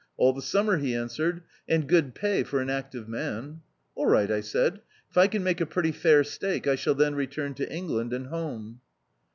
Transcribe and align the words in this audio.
"All 0.17 0.33
the 0.33 0.41
summer," 0.41 0.77
he 0.77 0.95
an 0.95 1.09
swered, 1.09 1.41
"and 1.69 1.87
good 1.87 2.15
pay 2.15 2.41
for 2.41 2.59
an 2.59 2.71
active 2.71 3.07
man." 3.07 3.61
"All 3.93 4.07
right," 4.07 4.31
I 4.31 4.41
said, 4.41 4.81
"if 5.11 5.15
I 5.15 5.27
can 5.27 5.43
make 5.43 5.61
a 5.61 5.65
pretty 5.67 5.91
fair 5.91 6.23
stake, 6.23 6.65
I 6.65 6.73
shall 6.73 6.95
then 6.95 7.13
return 7.13 7.53
to 7.53 7.71
England 7.71 8.11
and 8.11 8.25
home." 8.25 8.81